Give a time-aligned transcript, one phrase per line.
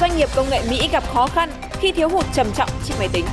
[0.00, 3.08] Doanh nghiệp công nghệ Mỹ gặp khó khăn khi thiếu hụt trầm trọng chiếc máy
[3.12, 3.24] tính.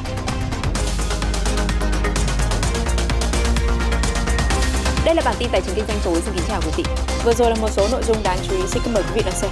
[5.06, 6.22] Đây là bản tin tài chính kinh doanh tối.
[6.22, 6.84] Xin kính chào quý vị.
[7.24, 8.62] Vừa rồi là một số nội dung đáng chú ý.
[8.68, 9.52] Xin mời quý vị đón xem.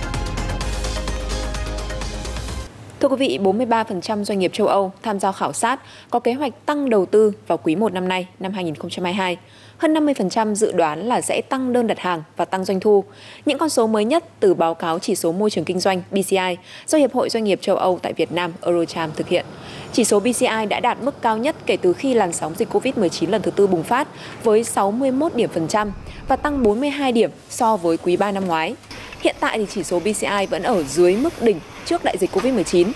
[3.00, 5.80] Thưa quý vị, 43% doanh nghiệp châu Âu tham gia khảo sát
[6.10, 9.38] có kế hoạch tăng đầu tư vào quý 1 năm nay, năm 2022.
[9.80, 13.04] Hơn 50% dự đoán là sẽ tăng đơn đặt hàng và tăng doanh thu.
[13.46, 16.58] Những con số mới nhất từ báo cáo chỉ số môi trường kinh doanh BCI
[16.88, 19.46] do Hiệp hội Doanh nghiệp châu Âu tại Việt Nam Eurocharm thực hiện.
[19.94, 23.30] Chỉ số BCI đã đạt mức cao nhất kể từ khi làn sóng dịch COVID-19
[23.30, 24.08] lần thứ tư bùng phát
[24.44, 25.92] với 61 điểm phần trăm
[26.28, 28.76] và tăng 42 điểm so với quý 3 năm ngoái.
[29.22, 32.92] Hiện tại thì chỉ số BCI vẫn ở dưới mức đỉnh trước đại dịch Covid-19.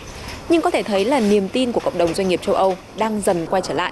[0.50, 3.22] Nhưng có thể thấy là niềm tin của cộng đồng doanh nghiệp châu Âu đang
[3.22, 3.92] dần quay trở lại.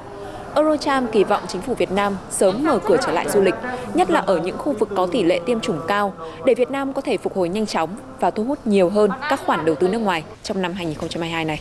[0.55, 3.55] Eurocharm kỳ vọng chính phủ Việt Nam sớm mở cửa trở lại du lịch,
[3.93, 6.13] nhất là ở những khu vực có tỷ lệ tiêm chủng cao,
[6.45, 9.39] để Việt Nam có thể phục hồi nhanh chóng và thu hút nhiều hơn các
[9.45, 11.59] khoản đầu tư nước ngoài trong năm 2022 này.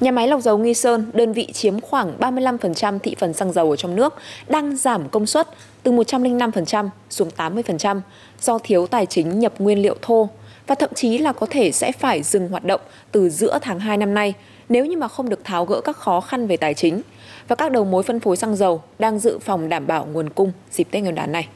[0.00, 3.70] Nhà máy lọc dầu Nghi Sơn, đơn vị chiếm khoảng 35% thị phần xăng dầu
[3.70, 4.14] ở trong nước,
[4.48, 5.48] đang giảm công suất
[5.82, 8.00] từ 105% xuống 80%
[8.40, 10.28] do thiếu tài chính nhập nguyên liệu thô
[10.66, 12.80] và thậm chí là có thể sẽ phải dừng hoạt động
[13.12, 14.34] từ giữa tháng 2 năm nay
[14.72, 17.02] nếu như mà không được tháo gỡ các khó khăn về tài chính.
[17.48, 20.52] Và các đầu mối phân phối xăng dầu đang dự phòng đảm bảo nguồn cung
[20.70, 21.48] dịp Tết Nguyên đán này.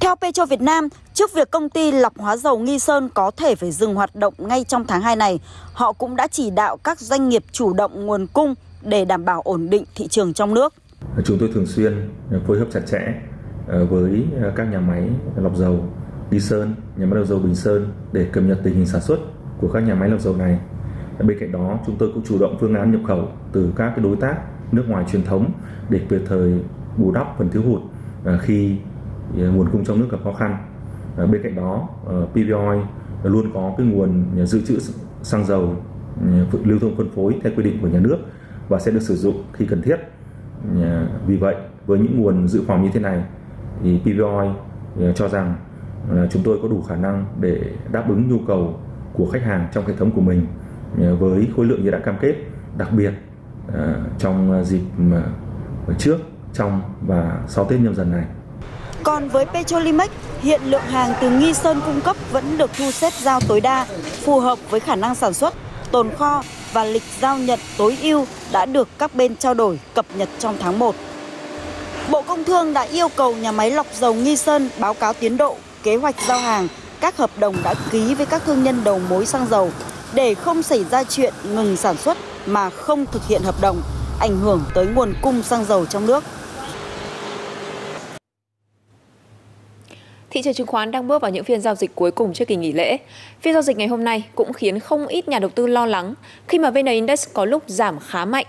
[0.00, 3.54] Theo Petro Việt Nam, trước việc công ty lọc hóa dầu Nghi Sơn có thể
[3.54, 5.40] phải dừng hoạt động ngay trong tháng 2 này,
[5.72, 9.40] họ cũng đã chỉ đạo các doanh nghiệp chủ động nguồn cung để đảm bảo
[9.40, 10.74] ổn định thị trường trong nước.
[11.24, 12.10] Chúng tôi thường xuyên
[12.46, 13.00] phối hợp chặt chẽ
[13.68, 14.24] ờ, với
[14.56, 15.84] các nhà máy lọc dầu
[16.30, 19.18] Nghi Sơn, nhà máy lọc dầu Bình Sơn để cập nhật tình hình sản xuất
[19.62, 20.58] của các nhà máy lọc dầu này.
[21.18, 24.16] Bên cạnh đó, chúng tôi cũng chủ động phương án nhập khẩu từ các đối
[24.16, 24.36] tác
[24.72, 25.50] nước ngoài truyền thống
[25.90, 26.60] để kịp thời
[26.96, 27.80] bù đắp phần thiếu hụt
[28.24, 28.76] à, khi
[29.36, 30.56] à, nguồn cung trong nước gặp khó khăn.
[31.16, 32.78] À, bên cạnh đó, ờ, PVOI
[33.22, 34.78] luôn có cái nguồn dự trữ
[35.22, 35.76] xăng dầu
[36.20, 38.16] ừ, lưu thông phân phối theo quy định của nhà nước
[38.68, 39.96] và sẽ được sử dụng khi cần thiết.
[41.26, 41.54] Vì vậy,
[41.86, 43.24] với những nguồn dự phòng như thế này
[43.82, 44.48] thì PVOI
[45.14, 45.54] cho rằng
[46.30, 47.60] chúng tôi có đủ khả năng để
[47.92, 48.80] đáp ứng nhu cầu
[49.12, 50.46] của khách hàng trong hệ thống của mình
[51.00, 52.34] ờ, với khối lượng như đã cam kết,
[52.78, 53.10] đặc biệt
[53.74, 54.80] ờ, trong dịp
[55.12, 56.18] ờ, trước,
[56.54, 58.24] trong và sau Tết nhâm dần này.
[59.02, 63.12] Còn với Petrolimex, hiện lượng hàng từ Nghi Sơn cung cấp vẫn được thu xếp
[63.12, 63.86] giao tối đa,
[64.24, 65.54] phù hợp với khả năng sản xuất,
[65.90, 66.42] tồn kho
[66.72, 70.56] và lịch giao nhận tối ưu đã được các bên trao đổi cập nhật trong
[70.60, 70.94] tháng 1.
[72.10, 75.36] Bộ Công Thương đã yêu cầu nhà máy lọc dầu Nghi Sơn báo cáo tiến
[75.36, 76.68] độ, kế hoạch giao hàng,
[77.02, 79.70] các hợp đồng đã ký với các thương nhân đầu mối xăng dầu
[80.14, 83.82] để không xảy ra chuyện ngừng sản xuất mà không thực hiện hợp đồng,
[84.20, 86.24] ảnh hưởng tới nguồn cung xăng dầu trong nước.
[90.30, 92.56] Thị trường chứng khoán đang bước vào những phiên giao dịch cuối cùng trước kỳ
[92.56, 92.98] nghỉ lễ.
[93.40, 96.14] Phiên giao dịch ngày hôm nay cũng khiến không ít nhà đầu tư lo lắng
[96.48, 98.46] khi mà VN Index có lúc giảm khá mạnh.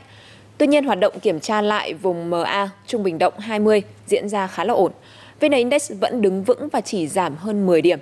[0.58, 4.47] Tuy nhiên, hoạt động kiểm tra lại vùng MA trung bình động 20 diễn ra
[4.47, 4.92] khá là ổn.
[5.40, 8.00] VN Index vẫn đứng vững và chỉ giảm hơn 10 điểm.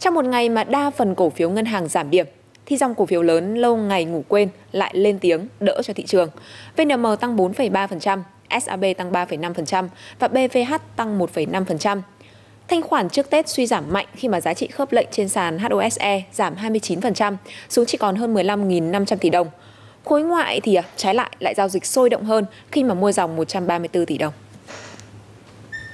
[0.00, 2.26] Trong một ngày mà đa phần cổ phiếu ngân hàng giảm điểm,
[2.66, 6.04] thì dòng cổ phiếu lớn lâu ngày ngủ quên lại lên tiếng đỡ cho thị
[6.06, 6.30] trường.
[6.76, 8.22] VNM tăng 4,3%,
[8.60, 9.88] SAB tăng 3,5%
[10.18, 12.00] và BVH tăng 1,5%.
[12.68, 15.58] Thanh khoản trước Tết suy giảm mạnh khi mà giá trị khớp lệnh trên sàn
[15.58, 17.36] HOSE giảm 29%,
[17.68, 19.48] xuống chỉ còn hơn 15.500 tỷ đồng.
[20.04, 23.12] Khối ngoại thì à, trái lại lại giao dịch sôi động hơn khi mà mua
[23.12, 24.32] dòng 134 tỷ đồng.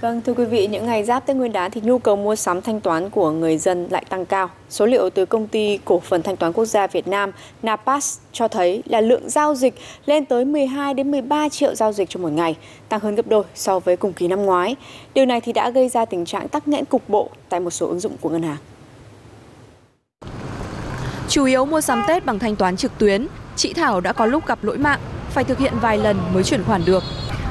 [0.04, 2.62] Vâng, thưa quý vị, những ngày giáp Tết Nguyên đán thì nhu cầu mua sắm
[2.62, 4.50] thanh toán của người dân lại tăng cao.
[4.70, 7.30] Số liệu từ công ty cổ phần thanh toán quốc gia Việt Nam
[7.62, 9.74] Napas cho thấy là lượng giao dịch
[10.06, 12.56] lên tới 12 đến 13 triệu giao dịch trong một ngày,
[12.88, 14.76] tăng hơn gấp đôi so với cùng kỳ năm ngoái.
[15.14, 17.86] Điều này thì đã gây ra tình trạng tắc nghẽn cục bộ tại một số
[17.86, 18.58] ứng dụng của ngân hàng.
[21.28, 23.26] Chủ yếu mua sắm Tết bằng thanh toán trực tuyến,
[23.56, 25.00] chị Thảo đã có lúc gặp lỗi mạng,
[25.30, 27.02] phải thực hiện vài lần mới chuyển khoản được.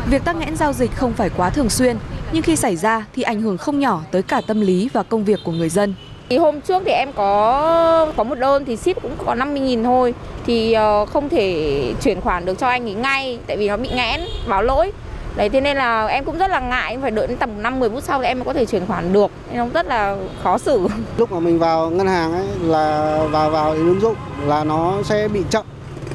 [0.10, 1.98] Việc tắc nghẽn giao dịch không phải quá thường xuyên,
[2.34, 5.24] nhưng khi xảy ra thì ảnh hưởng không nhỏ tới cả tâm lý và công
[5.24, 5.94] việc của người dân.
[6.30, 10.14] Thì hôm trước thì em có có một đơn thì ship cũng có 50.000 thôi
[10.46, 13.90] thì uh, không thể chuyển khoản được cho anh ấy ngay tại vì nó bị
[13.96, 14.92] nghẽn báo lỗi.
[15.36, 17.90] Đấy thế nên là em cũng rất là ngại phải đợi đến tầm 5 10
[17.90, 19.32] phút sau thì em mới có thể chuyển khoản được.
[19.50, 20.88] Nên nó rất là khó xử.
[21.18, 24.16] Lúc mà mình vào ngân hàng ấy là vào vào ứng dụng
[24.46, 25.66] là nó sẽ bị chậm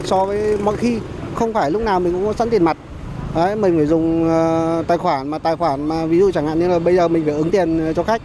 [0.05, 0.99] so với mọi khi
[1.35, 2.77] không phải lúc nào mình cũng có sẵn tiền mặt
[3.39, 6.59] Đấy, mình phải dùng uh, tài khoản mà tài khoản mà ví dụ chẳng hạn
[6.59, 8.23] như là bây giờ mình phải ứng tiền ờ, cho khách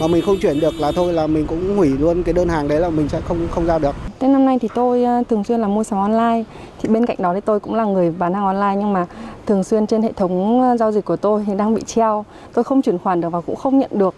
[0.00, 2.68] mà mình không chuyển được là thôi là mình cũng hủy luôn cái đơn hàng
[2.68, 3.94] đấy là mình sẽ không không giao được.
[4.18, 6.44] Tết năm nay thì tôi ờ, thường xuyên là mua sắm online
[6.82, 9.06] thì bên cạnh đó thì tôi cũng là người bán hàng online nhưng mà
[9.46, 12.24] thường xuyên trên hệ thống giao dịch của tôi thì đang bị treo.
[12.52, 14.14] Tôi không chuyển khoản được và cũng không nhận được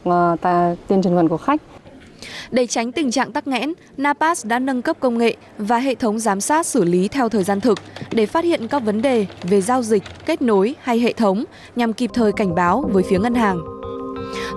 [0.89, 1.61] tiền chuyển khoản của khách.
[2.51, 6.19] Để tránh tình trạng tắc nghẽn, Napas đã nâng cấp công nghệ và hệ thống
[6.19, 7.79] giám sát xử lý theo thời gian thực
[8.11, 11.45] để phát hiện các vấn đề về giao dịch, kết nối hay hệ thống
[11.77, 13.61] nhằm kịp thời cảnh báo với phía ngân hàng.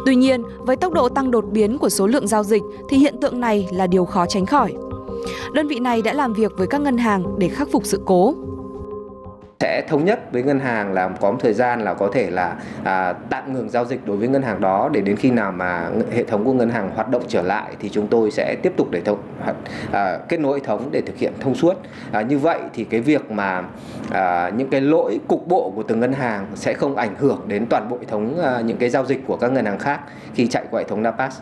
[0.06, 3.16] Tuy nhiên, với tốc độ tăng đột biến của số lượng giao dịch thì hiện
[3.22, 4.74] tượng này là điều khó tránh khỏi.
[5.54, 8.36] Đơn vị này đã làm việc với các ngân hàng để khắc phục sự cố
[9.62, 12.56] sẽ thống nhất với ngân hàng là có một thời gian là có thể là
[12.84, 15.90] à, tạm ngừng giao dịch đối với ngân hàng đó để đến khi nào mà
[16.12, 18.88] hệ thống của ngân hàng hoạt động trở lại thì chúng tôi sẽ tiếp tục
[18.92, 19.18] để thông,
[19.92, 21.74] à, kết nối hệ thống để thực hiện thông suốt
[22.12, 23.64] à, như vậy thì cái việc mà
[24.12, 27.66] à, những cái lỗi cục bộ của từng ngân hàng sẽ không ảnh hưởng đến
[27.66, 30.00] toàn bộ hệ thống à, những cái giao dịch của các ngân hàng khác
[30.34, 31.38] khi chạy qua hệ thống Napas.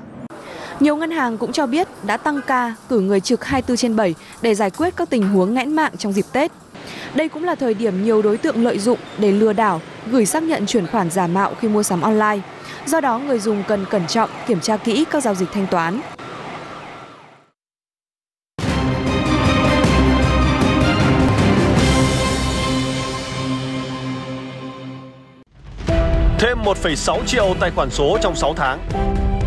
[0.79, 4.15] Nhiều ngân hàng cũng cho biết đã tăng ca cử người trực 24 trên 7
[4.41, 6.51] để giải quyết các tình huống nghẽn mạng trong dịp Tết.
[7.15, 9.81] Đây cũng là thời điểm nhiều đối tượng lợi dụng để lừa đảo,
[10.11, 12.39] gửi xác nhận chuyển khoản giả mạo khi mua sắm online.
[12.85, 16.01] Do đó, người dùng cần cẩn trọng kiểm tra kỹ các giao dịch thanh toán.
[26.39, 28.79] Thêm 1,6 triệu tài khoản số trong 6 tháng.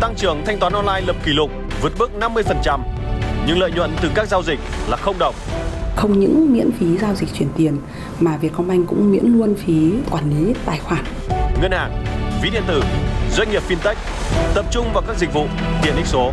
[0.01, 1.51] Tăng trưởng thanh toán online lập kỷ lục
[1.81, 2.79] vượt mức 50%.
[3.47, 4.59] Nhưng lợi nhuận từ các giao dịch
[4.89, 5.35] là không đồng
[5.95, 7.77] không những miễn phí giao dịch chuyển tiền
[8.19, 11.03] mà Vietcombank cũng miễn luôn phí quản lý tài khoản.
[11.61, 12.03] Ngân hàng,
[12.43, 12.83] ví điện tử,
[13.31, 13.95] doanh nghiệp fintech
[14.55, 15.45] tập trung vào các dịch vụ
[15.83, 16.31] tiện ích số.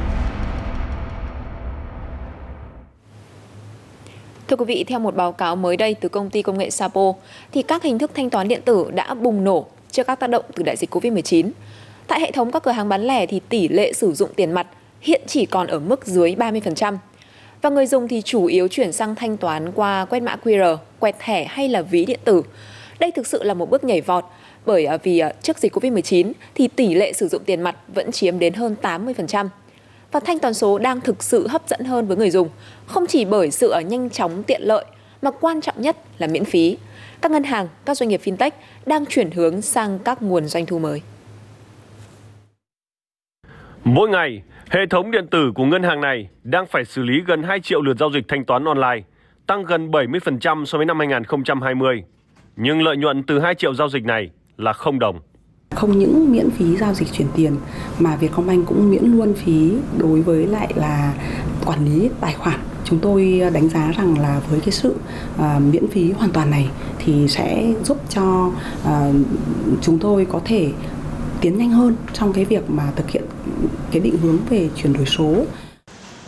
[4.49, 7.13] Thưa quý vị, theo một báo cáo mới đây từ công ty công nghệ Sapo,
[7.53, 10.45] thì các hình thức thanh toán điện tử đã bùng nổ trước các tác động
[10.55, 11.51] từ đại dịch Covid-19.
[12.07, 14.67] Tại hệ thống các cửa hàng bán lẻ thì tỷ lệ sử dụng tiền mặt
[15.01, 16.97] hiện chỉ còn ở mức dưới 30%.
[17.63, 21.17] Và người dùng thì chủ yếu chuyển sang thanh toán qua quét mã QR, quẹt
[21.19, 22.43] thẻ hay là ví điện tử.
[22.99, 24.25] Đây thực sự là một bước nhảy vọt
[24.67, 28.13] bởi à, vì à, trước dịch Covid-19 thì tỷ lệ sử dụng tiền mặt vẫn
[28.13, 29.49] chiếm đến hơn 80%.
[30.13, 32.49] Và thanh toán số đang thực sự hấp dẫn hơn với người dùng,
[32.87, 34.85] không chỉ bởi sự à, nhanh chóng tiện lợi
[35.23, 36.77] mà quan trọng nhất là miễn phí.
[37.21, 38.51] Các ngân hàng, các doanh nghiệp fintech
[38.87, 41.03] đang chuyển hướng sang các nguồn doanh thu mới.
[43.85, 47.43] Mỗi ngày, Hệ thống điện tử của ngân hàng này đang phải xử lý gần
[47.43, 49.03] 2 triệu lượt giao dịch thanh toán online,
[49.47, 52.05] tăng gần 70% so với năm 2020.
[52.57, 55.21] Nhưng lợi nhuận từ 2 triệu giao dịch này là không đồng.
[55.71, 57.57] Không những miễn phí giao dịch chuyển tiền
[57.99, 61.15] mà Vietcombank cũng miễn luôn phí đối với lại là
[61.67, 62.61] quản lý tài khoản.
[62.85, 64.95] Chúng tôi đánh giá rằng là với cái sự
[65.35, 68.51] uh, miễn phí hoàn toàn này thì sẽ giúp cho
[68.83, 69.15] uh,
[69.81, 70.73] chúng tôi có thể
[71.41, 73.23] tiến nhanh hơn trong cái việc mà thực hiện
[73.93, 75.45] cái định hướng về chuyển đổi số.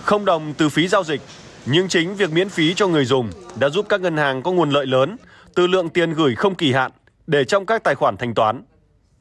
[0.03, 1.21] Không đồng từ phí giao dịch,
[1.67, 3.31] nhưng chính việc miễn phí cho người dùng
[3.61, 5.17] đã giúp các ngân hàng có nguồn lợi lớn
[5.55, 6.91] từ lượng tiền gửi không kỳ hạn
[7.27, 8.63] để trong các tài khoản thanh toán.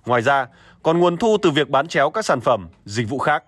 [0.05, 0.47] Ngoài ra,
[0.83, 3.43] còn nguồn thu từ việc bán chéo các sản phẩm, dịch vụ khác.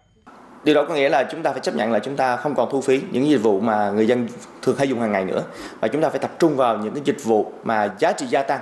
[0.63, 2.69] Điều đó có nghĩa là chúng ta phải chấp nhận là chúng ta không còn
[2.71, 4.27] thu phí những dịch vụ mà người dân
[4.61, 5.43] thường hay dùng hàng ngày nữa
[5.79, 8.43] và chúng ta phải tập trung vào những cái dịch vụ mà giá trị gia
[8.43, 8.59] tăng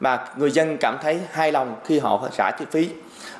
[0.00, 2.88] mà người dân cảm thấy hài lòng khi họ trả chi phí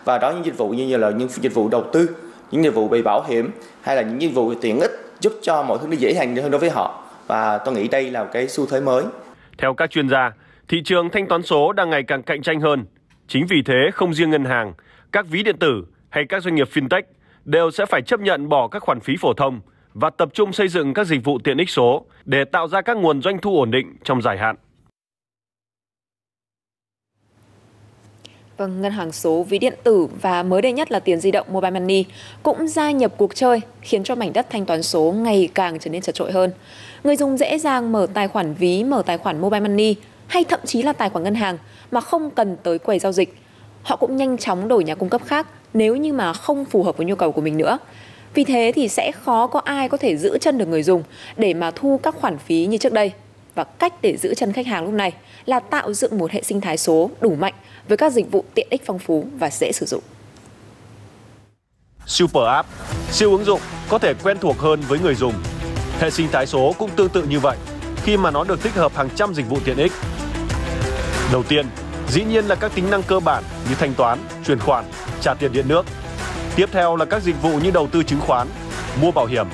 [0.05, 2.09] và đó những dịch vụ như là những dịch vụ đầu tư
[2.51, 3.51] những dịch vụ về bảo hiểm
[3.83, 6.51] hay là những dịch vụ tiện ích giúp cho mọi thứ nó dễ dàng hơn
[6.51, 9.05] đối với họ và tôi nghĩ đây là một cái xu thế mới.
[9.59, 10.33] Theo các chuyên gia,
[10.69, 12.85] thị trường thanh toán số đang ngày càng cạnh tranh hơn.
[13.29, 14.73] Chính vì thế không riêng ngân hàng,
[15.13, 17.03] các ví điện tử hay các doanh nghiệp fintech
[17.45, 19.61] đều sẽ phải chấp nhận bỏ các khoản phí phổ thông
[19.95, 22.97] và tập trung xây dựng các dịch vụ tiện ích số để tạo ra các
[22.97, 24.57] nguồn doanh thu ổn định trong dài hạn.
[28.57, 31.47] Vâng, ngân hàng số, ví điện tử và mới đây nhất là tiền di động
[31.53, 32.05] Mobile Money
[32.43, 35.91] cũng gia nhập cuộc chơi, khiến cho mảnh đất thanh toán số ngày càng trở
[35.91, 36.51] nên chật trội hơn.
[37.05, 39.95] Người dùng dễ dàng mở tài khoản ví, mở tài khoản Mobile Money
[40.27, 41.59] hay thậm chí là tài khoản ngân hàng
[41.91, 43.37] mà không cần tới quầy giao dịch.
[43.83, 46.97] Họ cũng nhanh chóng đổi nhà cung cấp khác nếu như mà không phù hợp
[46.97, 47.79] với nhu cầu của mình nữa.
[48.35, 51.03] Vì thế thì sẽ khó có ai có thể giữ chân được người dùng
[51.37, 53.13] để mà thu các khoản phí như trước đây.
[53.57, 55.13] Và cách để giữ chân khách hàng lúc này
[55.47, 57.55] là tạo dựng một hệ sinh thái số đủ mạnh
[57.89, 60.03] với các dịch vụ tiện ích phong phú và dễ sử dụng.
[62.07, 62.69] Super App,
[63.11, 65.35] siêu ứng dụng có thể quen thuộc hơn với người dùng.
[66.01, 67.57] Hệ sinh thái số cũng tương tự như vậy
[68.03, 69.93] khi mà nó được tích hợp hàng trăm dịch vụ tiện ích.
[71.33, 71.67] Đầu tiên,
[72.09, 74.85] dĩ nhiên là các tính năng cơ bản như thanh toán, chuyển khoản,
[75.21, 75.87] trả tiền điện nước.
[76.57, 78.49] Tiếp theo là các dịch vụ như đầu tư chứng khoán,
[79.01, 79.47] mua bảo hiểm.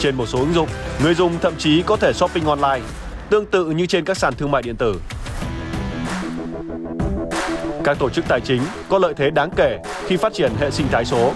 [0.00, 0.68] Trên một số ứng dụng,
[1.02, 2.80] người dùng thậm chí có thể shopping online,
[3.32, 5.00] tương tự như trên các sàn thương mại điện tử.
[7.84, 10.86] Các tổ chức tài chính có lợi thế đáng kể khi phát triển hệ sinh
[10.90, 11.32] thái số.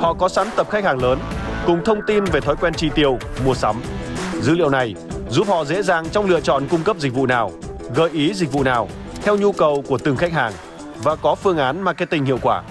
[0.00, 1.18] Họ có sẵn tập khách hàng lớn
[1.66, 3.76] cùng thông tin về thói quen chi tiêu, mua sắm.
[4.40, 4.94] Dữ liệu này
[5.30, 7.52] giúp họ dễ dàng trong lựa chọn cung cấp dịch vụ nào,
[7.94, 8.88] gợi ý dịch vụ nào
[9.22, 10.52] theo nhu cầu của từng khách hàng
[11.02, 12.62] và có phương án marketing hiệu quả.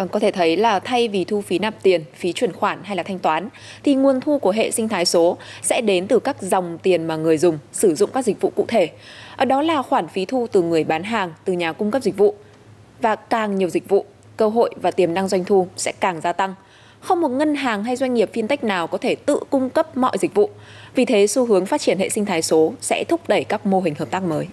[0.00, 2.96] Vâng, có thể thấy là thay vì thu phí nạp tiền, phí chuyển khoản hay
[2.96, 3.48] là thanh toán,
[3.82, 7.16] thì nguồn thu của hệ sinh thái số sẽ đến từ các dòng tiền mà
[7.16, 8.90] người dùng sử dụng các dịch vụ cụ thể.
[9.36, 12.16] Ở đó là khoản phí thu từ người bán hàng, từ nhà cung cấp dịch
[12.16, 12.34] vụ.
[13.00, 14.04] Và càng nhiều dịch vụ,
[14.36, 16.54] cơ hội và tiềm năng doanh thu sẽ càng gia tăng.
[17.00, 20.18] Không một ngân hàng hay doanh nghiệp fintech nào có thể tự cung cấp mọi
[20.18, 20.50] dịch vụ.
[20.94, 23.80] Vì thế, xu hướng phát triển hệ sinh thái số sẽ thúc đẩy các mô
[23.80, 24.48] hình hợp tác mới.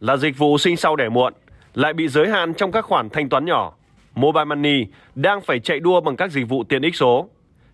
[0.00, 1.32] Là dịch vụ sinh sau đẻ muộn,
[1.74, 3.72] lại bị giới hạn trong các khoản thanh toán nhỏ
[4.20, 7.28] Mobile Money đang phải chạy đua bằng các dịch vụ tiện ích số.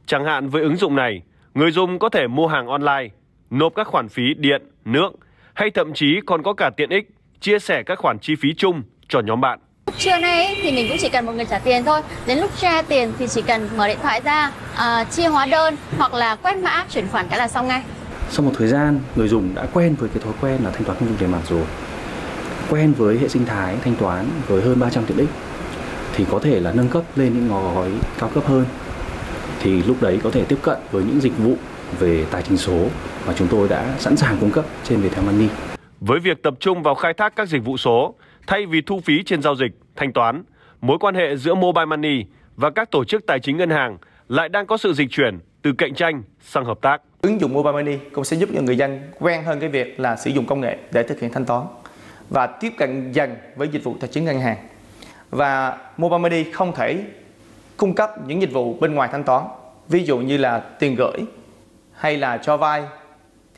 [0.06, 1.22] Chẳng hạn với ứng dụng này,
[1.54, 3.08] người dùng có thể mua hàng online,
[3.50, 5.10] nộp các khoản phí điện, nước
[5.54, 7.08] hay thậm chí còn có cả tiện ích
[7.40, 9.58] chia sẻ các khoản chi phí chung cho nhóm bạn.
[9.86, 12.00] Lúc trưa nay thì mình cũng chỉ cần một người trả tiền thôi.
[12.26, 15.76] Đến lúc tra tiền thì chỉ cần mở điện thoại ra, uh, chia hóa đơn
[15.98, 17.82] hoặc là quét mã chuyển khoản cái là xong ngay.
[18.30, 20.98] Sau một thời gian, người dùng đã quen với cái thói quen là thanh toán
[20.98, 21.64] không dùng tiền mặt rồi.
[22.70, 25.28] Quen với hệ sinh thái thanh toán với hơn 300 tiện ích
[26.16, 28.64] thì có thể là nâng cấp lên những gói cao cấp hơn
[29.61, 31.54] thì lúc đấy có thể tiếp cận với những dịch vụ
[31.99, 32.87] về tài chính số
[33.26, 35.49] mà chúng tôi đã sẵn sàng cung cấp trên Viettel Money.
[36.00, 38.14] Với việc tập trung vào khai thác các dịch vụ số
[38.46, 40.42] thay vì thu phí trên giao dịch, thanh toán,
[40.80, 42.25] mối quan hệ giữa Mobile Money
[42.56, 45.73] và các tổ chức tài chính ngân hàng lại đang có sự dịch chuyển từ
[45.78, 47.02] cạnh tranh sang hợp tác.
[47.20, 50.16] Ứng dụng Mobile Money cũng sẽ giúp cho người dân quen hơn cái việc là
[50.16, 51.66] sử dụng công nghệ để thực hiện thanh toán
[52.30, 54.56] và tiếp cận dần với dịch vụ tài chính ngân hàng
[55.30, 57.04] và Mobile Money không thể
[57.76, 59.45] cung cấp những dịch vụ bên ngoài thanh toán
[59.88, 61.26] ví dụ như là tiền gửi
[61.92, 62.85] hay là cho vay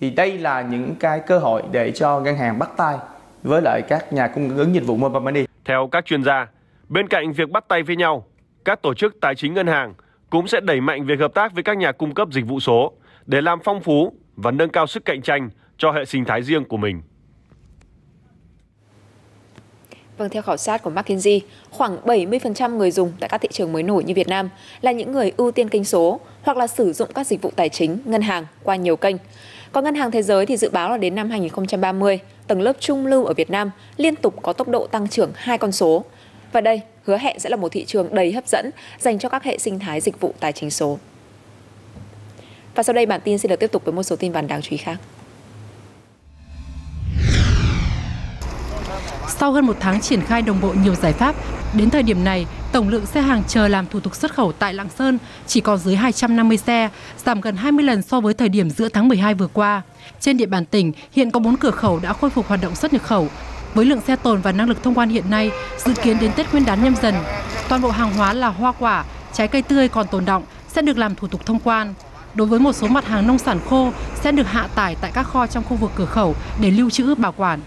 [0.00, 2.96] thì đây là những cái cơ hội để cho ngân hàng bắt tay
[3.42, 5.44] với lại các nhà cung ứng dịch vụ Mobile Money.
[5.64, 6.46] Theo các chuyên gia,
[6.88, 8.24] bên cạnh việc bắt tay với nhau,
[8.64, 9.94] các tổ chức tài chính ngân hàng
[10.30, 12.92] cũng sẽ đẩy mạnh việc hợp tác với các nhà cung cấp dịch vụ số
[13.26, 16.64] để làm phong phú và nâng cao sức cạnh tranh cho hệ sinh thái riêng
[16.64, 17.02] của mình.
[20.18, 23.82] Vâng, theo khảo sát của McKinsey, khoảng 70% người dùng tại các thị trường mới
[23.82, 27.08] nổi như Việt Nam là những người ưu tiên kênh số hoặc là sử dụng
[27.14, 29.16] các dịch vụ tài chính, ngân hàng qua nhiều kênh.
[29.72, 33.06] Còn Ngân hàng Thế giới thì dự báo là đến năm 2030, tầng lớp trung
[33.06, 36.04] lưu ở Việt Nam liên tục có tốc độ tăng trưởng hai con số.
[36.52, 39.44] Và đây hứa hẹn sẽ là một thị trường đầy hấp dẫn dành cho các
[39.44, 40.98] hệ sinh thái dịch vụ tài chính số.
[42.74, 44.62] Và sau đây bản tin sẽ được tiếp tục với một số tin vắn đáng
[44.62, 44.96] chú ý khác.
[49.40, 51.34] Sau hơn một tháng triển khai đồng bộ nhiều giải pháp,
[51.74, 54.74] đến thời điểm này, tổng lượng xe hàng chờ làm thủ tục xuất khẩu tại
[54.74, 56.88] Lạng Sơn chỉ còn dưới 250 xe,
[57.24, 59.82] giảm gần 20 lần so với thời điểm giữa tháng 12 vừa qua.
[60.20, 62.92] Trên địa bàn tỉnh, hiện có 4 cửa khẩu đã khôi phục hoạt động xuất
[62.92, 63.28] nhập khẩu.
[63.74, 65.50] Với lượng xe tồn và năng lực thông quan hiện nay,
[65.84, 67.14] dự kiến đến Tết Nguyên đán nhâm dần,
[67.68, 70.98] toàn bộ hàng hóa là hoa quả, trái cây tươi còn tồn động sẽ được
[70.98, 71.94] làm thủ tục thông quan.
[72.34, 73.92] Đối với một số mặt hàng nông sản khô
[74.22, 77.14] sẽ được hạ tải tại các kho trong khu vực cửa khẩu để lưu trữ
[77.14, 77.60] bảo quản.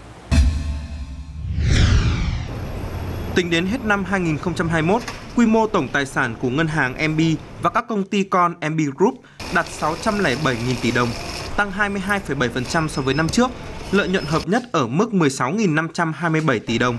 [3.34, 5.02] Tính đến hết năm 2021,
[5.36, 7.20] quy mô tổng tài sản của ngân hàng MB
[7.62, 9.14] và các công ty con MB Group
[9.54, 11.08] đạt 607.000 tỷ đồng,
[11.56, 13.50] tăng 22,7% so với năm trước.
[13.92, 16.98] Lợi nhuận hợp nhất ở mức 16.527 tỷ đồng.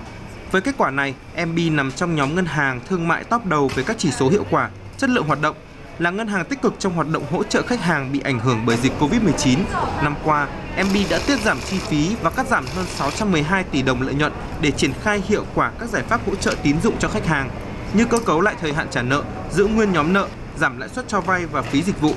[0.50, 1.14] Với kết quả này,
[1.46, 4.44] MB nằm trong nhóm ngân hàng thương mại top đầu về các chỉ số hiệu
[4.50, 5.56] quả, chất lượng hoạt động
[5.98, 8.62] là ngân hàng tích cực trong hoạt động hỗ trợ khách hàng bị ảnh hưởng
[8.66, 9.58] bởi dịch Covid-19.
[10.02, 14.02] Năm qua, MB đã tiết giảm chi phí và cắt giảm hơn 612 tỷ đồng
[14.02, 17.08] lợi nhuận để triển khai hiệu quả các giải pháp hỗ trợ tín dụng cho
[17.08, 17.50] khách hàng,
[17.94, 19.22] như cơ cấu lại thời hạn trả nợ,
[19.52, 22.14] giữ nguyên nhóm nợ, giảm lãi suất cho vay và phí dịch vụ.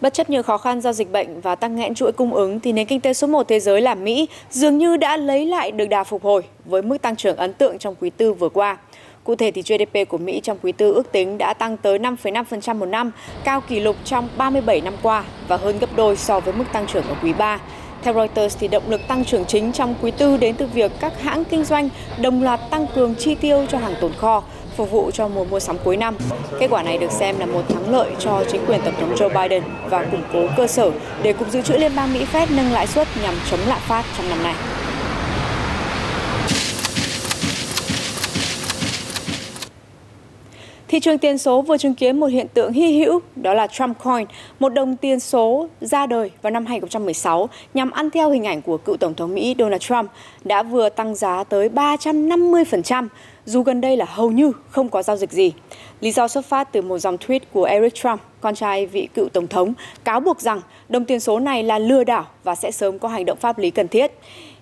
[0.00, 2.72] Bất chấp những khó khăn do dịch bệnh và tăng nghẽn chuỗi cung ứng thì
[2.72, 5.86] nền kinh tế số 1 thế giới là Mỹ dường như đã lấy lại được
[5.86, 8.76] đà phục hồi với mức tăng trưởng ấn tượng trong quý tư vừa qua.
[9.24, 12.76] Cụ thể thì GDP của Mỹ trong quý tư ước tính đã tăng tới 5,5%
[12.78, 13.10] một năm,
[13.44, 16.86] cao kỷ lục trong 37 năm qua và hơn gấp đôi so với mức tăng
[16.86, 17.60] trưởng ở quý 3.
[18.02, 21.20] Theo Reuters thì động lực tăng trưởng chính trong quý tư đến từ việc các
[21.22, 21.88] hãng kinh doanh
[22.20, 24.42] đồng loạt tăng cường chi tiêu cho hàng tồn kho,
[24.78, 26.16] phục vụ cho mùa mua sắm cuối năm.
[26.60, 29.42] Kết quả này được xem là một thắng lợi cho chính quyền Tổng thống Joe
[29.42, 30.90] Biden và củng cố cơ sở
[31.22, 34.04] để Cục Dự trữ Liên bang Mỹ Fed nâng lãi suất nhằm chống lạm phát
[34.16, 34.54] trong năm nay.
[40.88, 43.98] Thị trường tiền số vừa chứng kiến một hiện tượng hy hữu, đó là Trump
[43.98, 44.26] Coin,
[44.58, 48.76] một đồng tiền số ra đời vào năm 2016 nhằm ăn theo hình ảnh của
[48.76, 50.10] cựu Tổng thống Mỹ Donald Trump,
[50.44, 53.08] đã vừa tăng giá tới 350%,
[53.48, 55.52] dù gần đây là hầu như không có giao dịch gì.
[56.00, 59.28] Lý do xuất phát từ một dòng tweet của Eric Trump, con trai vị cựu
[59.28, 59.74] Tổng thống,
[60.04, 63.24] cáo buộc rằng đồng tiền số này là lừa đảo và sẽ sớm có hành
[63.24, 64.12] động pháp lý cần thiết.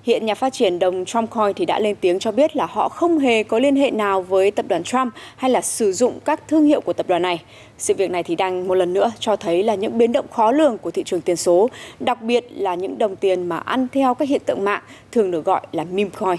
[0.02, 2.88] Hiện nhà phát triển đồng Trump Coin thì đã lên tiếng cho biết là họ
[2.88, 6.48] không hề có liên hệ nào với tập đoàn Trump hay là sử dụng các
[6.48, 7.42] thương hiệu của tập đoàn này.
[7.78, 10.52] Sự việc này thì đang một lần nữa cho thấy là những biến động khó
[10.52, 11.68] lường của thị trường tiền số,
[12.00, 15.44] đặc biệt là những đồng tiền mà ăn theo các hiện tượng mạng thường được
[15.44, 16.38] gọi là meme coin.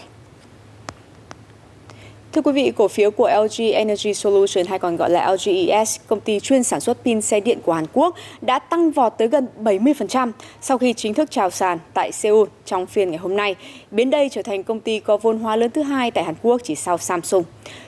[2.33, 6.19] Thưa quý vị, cổ phiếu của LG Energy Solution hay còn gọi là LGES, công
[6.19, 9.47] ty chuyên sản xuất pin xe điện của Hàn Quốc, đã tăng vọt tới gần
[9.63, 10.31] 70%
[10.61, 13.55] sau khi chính thức chào sàn tại Seoul trong phiên ngày hôm nay,
[13.91, 16.61] biến đây trở thành công ty có vốn hóa lớn thứ hai tại Hàn Quốc
[16.63, 17.43] chỉ sau Samsung.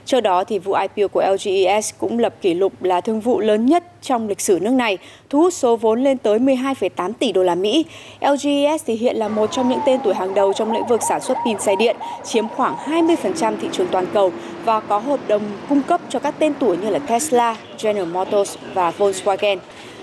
[0.05, 3.65] Trước đó, thì vụ IPO của LGES cũng lập kỷ lục là thương vụ lớn
[3.65, 4.97] nhất trong lịch sử nước này,
[5.29, 7.85] thu hút số vốn lên tới 12,8 tỷ đô la Mỹ.
[8.21, 11.21] LGES thì hiện là một trong những tên tuổi hàng đầu trong lĩnh vực sản
[11.21, 14.31] xuất pin xe điện, chiếm khoảng 20% thị trường toàn cầu
[14.65, 18.55] và có hợp đồng cung cấp cho các tên tuổi như là Tesla, General Motors
[18.73, 19.57] và Volkswagen.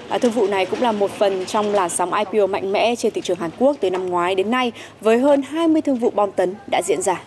[0.09, 3.13] À, thương vụ này cũng là một phần trong làn sóng IPO mạnh mẽ trên
[3.13, 6.31] thị trường Hàn Quốc từ năm ngoái đến nay với hơn 20 thương vụ bom
[6.33, 7.23] tấn đã diễn ra.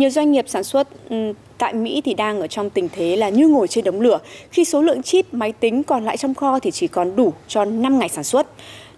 [0.00, 3.28] Nhiều doanh nghiệp sản xuất ừ, tại Mỹ thì đang ở trong tình thế là
[3.28, 4.18] như ngồi trên đống lửa
[4.50, 7.64] khi số lượng chip máy tính còn lại trong kho thì chỉ còn đủ cho
[7.64, 8.46] 5 ngày sản xuất.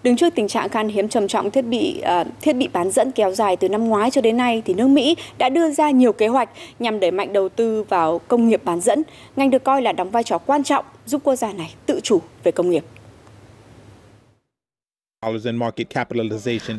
[0.03, 3.11] Đứng trước tình trạng khan hiếm trầm trọng thiết bị uh, thiết bị bán dẫn
[3.11, 6.13] kéo dài từ năm ngoái cho đến nay thì nước Mỹ đã đưa ra nhiều
[6.13, 9.03] kế hoạch nhằm đẩy mạnh đầu tư vào công nghiệp bán dẫn.
[9.35, 12.19] Ngành được coi là đóng vai trò quan trọng giúp quốc gia này tự chủ
[12.43, 12.83] về công nghiệp.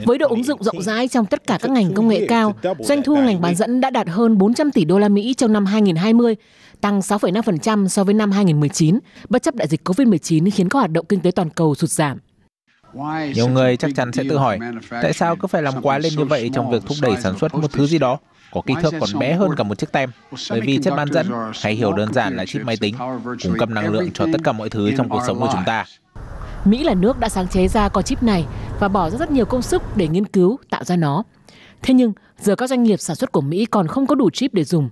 [0.07, 3.03] Với độ ứng dụng rộng rãi trong tất cả các ngành công nghệ cao, doanh
[3.03, 6.37] thu ngành bán dẫn đã đạt hơn 400 tỷ đô la Mỹ trong năm 2020,
[6.81, 8.99] tăng 6,5% so với năm 2019,
[9.29, 12.19] bất chấp đại dịch COVID-19 khiến các hoạt động kinh tế toàn cầu sụt giảm.
[13.35, 14.59] Nhiều người chắc chắn sẽ tự hỏi,
[14.91, 17.55] tại sao cứ phải làm quá lên như vậy trong việc thúc đẩy sản xuất
[17.55, 18.19] một thứ gì đó
[18.53, 20.11] có kích thước còn bé hơn cả một chiếc tem,
[20.51, 21.27] bởi vì chất bán dẫn,
[21.63, 22.95] hay hiểu đơn giản là chip máy tính,
[23.43, 25.85] cung cấp năng lượng cho tất cả mọi thứ trong cuộc sống của chúng ta.
[26.65, 28.45] Mỹ là nước đã sáng chế ra con chip này
[28.81, 31.23] và bỏ ra rất nhiều công sức để nghiên cứu tạo ra nó.
[31.83, 34.55] Thế nhưng, giờ các doanh nghiệp sản xuất của Mỹ còn không có đủ chip
[34.55, 34.89] để dùng.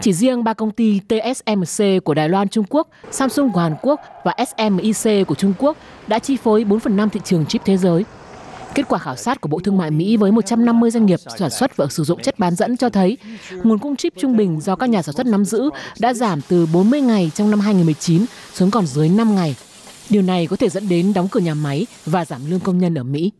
[0.00, 4.00] Chỉ riêng ba công ty TSMC của Đài Loan Trung Quốc, Samsung của Hàn Quốc
[4.24, 7.76] và SMIC của Trung Quốc đã chi phối 4 phần 5 thị trường chip thế
[7.76, 8.04] giới.
[8.74, 11.76] Kết quả khảo sát của Bộ Thương mại Mỹ với 150 doanh nghiệp sản xuất
[11.76, 13.18] và sử dụng chất bán dẫn cho thấy
[13.62, 16.66] nguồn cung chip trung bình do các nhà sản xuất nắm giữ đã giảm từ
[16.72, 19.56] 40 ngày trong năm 2019 xuống còn dưới 5 ngày
[20.10, 22.94] Điều này có thể dẫn đến đóng cửa nhà máy và giảm lương công nhân
[22.94, 23.32] ở Mỹ.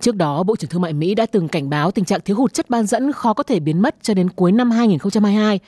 [0.00, 2.54] Trước đó, Bộ trưởng Thương mại Mỹ đã từng cảnh báo tình trạng thiếu hụt
[2.54, 5.60] chất bán dẫn khó có thể biến mất cho đến cuối năm 2022.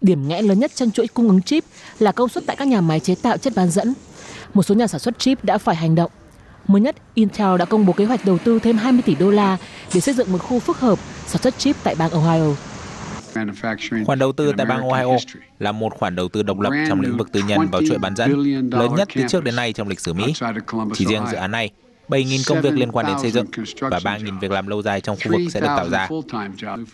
[0.00, 1.64] Điểm nghẽn lớn nhất trong chuỗi cung ứng chip
[1.98, 3.94] là công suất tại các nhà máy chế tạo chất bán dẫn.
[4.54, 6.10] Một số nhà sản xuất chip đã phải hành động.
[6.66, 9.56] Mới nhất, Intel đã công bố kế hoạch đầu tư thêm 20 tỷ đô la
[9.94, 12.54] để xây dựng một khu phức hợp sản xuất chip tại bang Ohio.
[14.06, 15.16] Khoản đầu tư tại bang Ohio
[15.58, 18.16] là một khoản đầu tư độc lập trong lĩnh vực tư nhân vào chuỗi bán
[18.16, 18.30] dẫn,
[18.72, 20.32] lớn nhất từ trước đến nay trong lịch sử Mỹ.
[20.94, 21.70] Chỉ riêng dự án này,
[22.08, 23.46] 7.000 công việc liên quan đến xây dựng
[23.80, 26.08] và 3.000 việc làm lâu dài trong khu vực sẽ được tạo ra.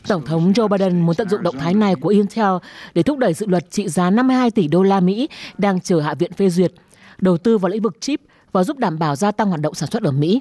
[0.08, 2.56] Tổng thống Joe Biden muốn tận dụng động thái này của Intel
[2.94, 6.14] để thúc đẩy dự luật trị giá 52 tỷ đô la Mỹ đang chờ Hạ
[6.14, 6.72] viện phê duyệt,
[7.18, 8.20] đầu tư vào lĩnh vực chip
[8.52, 10.40] và giúp đảm bảo gia tăng hoạt động sản xuất ở Mỹ.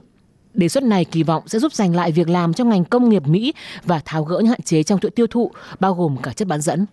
[0.57, 3.27] Đề xuất này kỳ vọng sẽ giúp giành lại việc làm cho ngành công nghiệp
[3.27, 6.47] Mỹ và tháo gỡ những hạn chế trong chuỗi tiêu thụ, bao gồm cả chất
[6.47, 6.85] bán dẫn.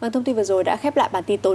[0.00, 1.44] Vâng, thông tin vừa rồi đã khép lại bản tin tối